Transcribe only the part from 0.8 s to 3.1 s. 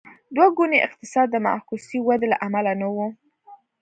اقتصاد د معکوسې ودې له امله نه و.